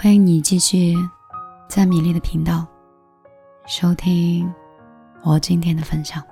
[0.00, 0.94] 欢迎你继续
[1.68, 2.64] 在米粒的频道
[3.66, 4.48] 收听
[5.24, 6.22] 我今天的分享。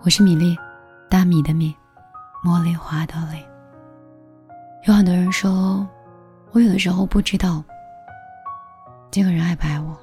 [0.00, 0.56] 我是米粒，
[1.10, 1.76] 大米的米，
[2.42, 3.44] 茉莉花的莉。
[4.86, 5.86] 有很多人说，
[6.52, 7.62] 我有的时候不知道
[9.10, 9.94] 这个人爱不爱我。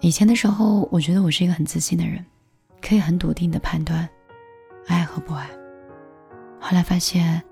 [0.00, 2.22] 以前的时候，我觉得我是一个很自信的人，
[2.82, 4.06] 可以很笃定的判断
[4.86, 5.48] 爱和不爱。
[6.60, 7.42] 后来发现。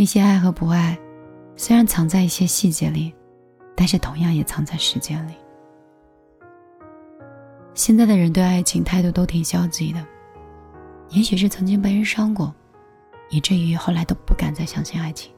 [0.00, 0.98] 那些爱和不爱，
[1.56, 3.14] 虽然藏在一些细节里，
[3.76, 5.34] 但是同样也藏在时间里。
[7.74, 10.02] 现在的人对爱情态度都挺消极的，
[11.10, 12.50] 也许是曾经被人伤过，
[13.28, 15.30] 以至于后来都不敢再相信爱情。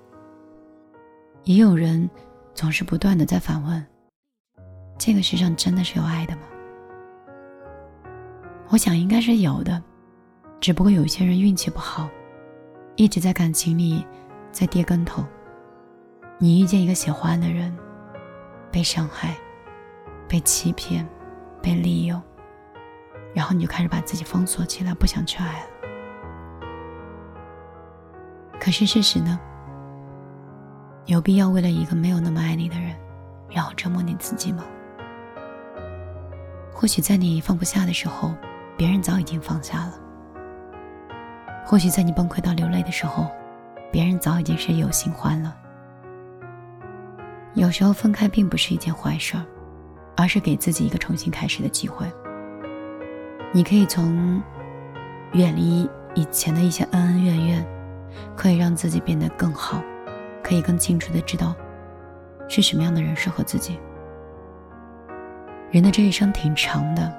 [1.42, 2.08] 也有人
[2.54, 3.84] 总是不断的在反问：
[4.96, 6.42] 这个世上真的是有爱的吗？
[8.68, 9.82] 我想应该是有的，
[10.60, 12.08] 只不过有些人运气不好，
[12.94, 14.06] 一直在感情里。
[14.52, 15.24] 在跌跟头，
[16.38, 17.74] 你遇见一个喜欢的人，
[18.70, 19.34] 被伤害、
[20.28, 21.08] 被欺骗、
[21.62, 22.22] 被利用，
[23.34, 25.66] 然后你就开始把自己封锁起来，不想去爱了。
[28.60, 29.40] 可是事实呢？
[31.06, 32.94] 有必要为了一个没有那么爱你的人，
[33.48, 34.62] 然后折磨你自己吗？
[36.72, 38.34] 或许在你放不下的时候，
[38.76, 39.92] 别人早已经放下了；
[41.64, 43.28] 或许在你崩溃到流泪的时候，
[43.92, 45.54] 别人早已经是有新欢了。
[47.54, 49.44] 有时候分开并不是一件坏事儿，
[50.16, 52.10] 而是给自己一个重新开始的机会。
[53.52, 54.42] 你可以从
[55.34, 57.66] 远离以前的一些恩恩怨怨，
[58.34, 59.82] 可以让自己变得更好，
[60.42, 61.54] 可以更清楚的知道
[62.48, 63.78] 是什么样的人适合自己。
[65.70, 67.14] 人的这一生挺长的，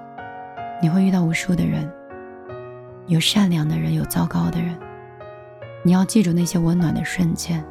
[0.81, 1.87] 你会遇到无数的人，
[3.05, 4.75] 有善良的人，有糟糕的人。
[5.85, 7.63] 你要记住那些温暖的瞬间，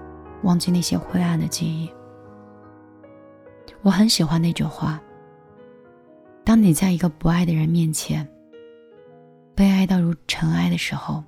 [0.43, 1.91] 忘记那些灰暗的记忆。
[3.81, 5.01] 我很喜欢那句话：
[6.45, 8.29] 当你在一个不爱的人面前，
[9.55, 11.25] 被爱到如尘埃的时候，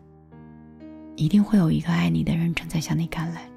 [1.16, 3.50] 一定会有一个爱你的人正在向你赶来。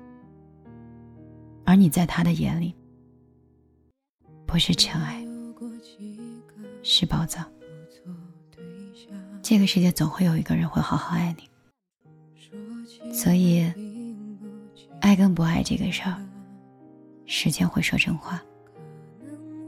[1.66, 2.74] 而你在他的眼里，
[4.46, 5.22] 不是尘埃，
[6.82, 7.46] 是宝藏。
[9.44, 11.44] 这个世界总会有一个人会好好爱你。
[13.28, 13.62] 所以，
[15.02, 16.16] 爱跟不爱这个事儿，
[17.26, 18.42] 时间会说真话，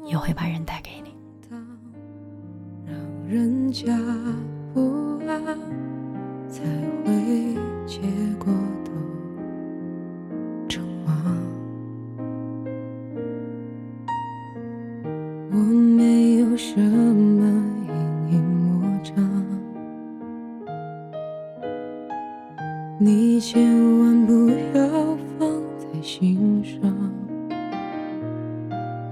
[0.06, 1.14] 也会把人带给你。
[2.88, 2.96] 让
[3.28, 3.88] 人家
[4.74, 5.38] 不爱，
[6.48, 6.64] 才
[7.04, 7.54] 会
[7.86, 8.00] 结
[8.40, 8.46] 果
[8.86, 8.92] 都
[10.70, 11.14] 阵亡。
[15.52, 17.29] 我没有什么。
[26.12, 26.92] 心上，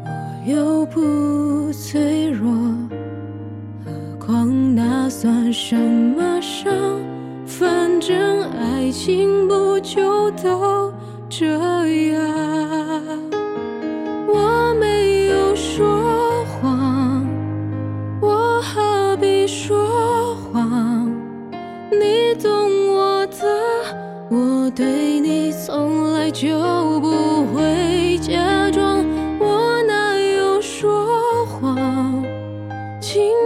[0.03, 2.51] 我又不脆弱，
[3.85, 6.73] 何况那算什么伤？
[7.45, 10.91] 反正爱情不就都
[11.29, 11.45] 这
[12.13, 12.19] 样。
[14.27, 17.23] 我没有说谎，
[18.19, 21.11] 我何必说谎？
[21.91, 22.65] 你懂。
[24.29, 26.59] 我对你从来就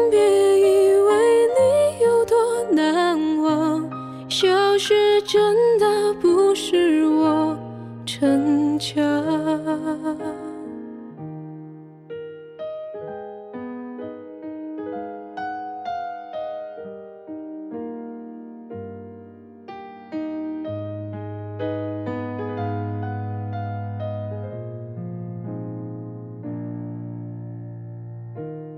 [0.09, 0.19] 别
[0.59, 3.89] 以为你有多难忘，
[4.29, 7.57] 消失真的不是我
[8.06, 9.01] 逞强。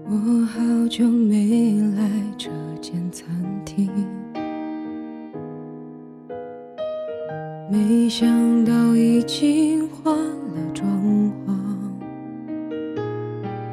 [0.05, 2.03] 我好久没来
[2.37, 2.49] 这
[2.81, 3.25] 间餐
[3.63, 3.89] 厅，
[7.71, 10.85] 没想到已经换了装
[11.47, 11.55] 潢。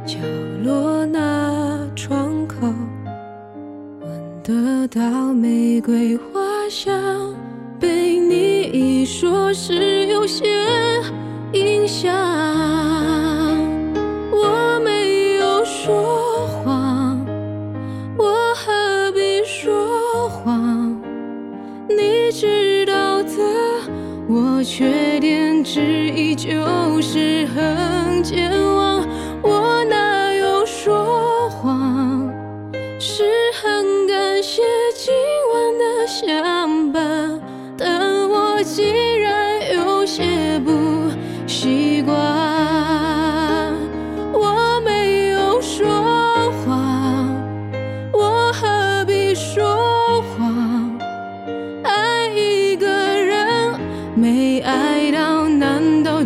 [0.07, 0.19] 角
[0.63, 2.73] 落那窗口，
[4.01, 6.41] 闻得到玫瑰花
[6.71, 7.35] 香，
[7.81, 10.47] 被你一说，是有些
[11.53, 12.60] 印象。
[24.63, 28.00] 缺点之一就是很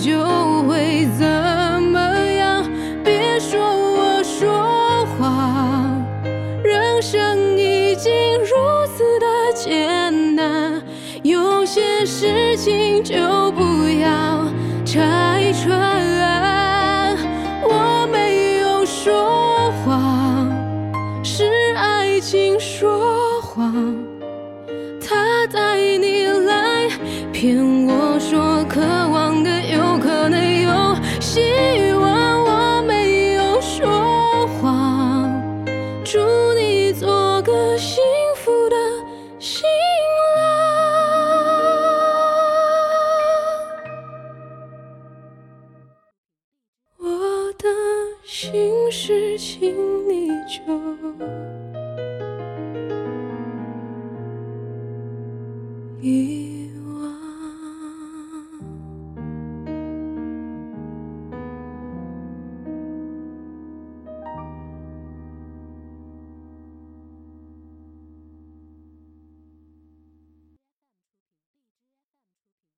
[0.05, 0.13] 就
[0.65, 1.25] 会怎
[1.83, 1.99] 么
[2.37, 2.63] 样？
[3.03, 6.05] 别说我说谎，
[6.63, 8.55] 人生已经如
[8.95, 10.83] 此的艰难，
[11.23, 13.17] 有些事情就
[13.53, 14.45] 不要
[14.85, 17.17] 拆穿。
[17.63, 20.53] 我没有说谎，
[21.25, 21.47] 是
[21.77, 23.97] 爱情说谎，
[25.01, 26.91] 他带你来
[27.33, 27.74] 骗我。
[36.05, 36.19] 祝
[36.53, 38.03] 你做个幸
[38.37, 38.77] 福的
[39.39, 39.67] 新
[40.37, 40.45] 郎。
[46.99, 47.67] 我的
[48.23, 49.75] 心事，请
[50.07, 51.54] 你就。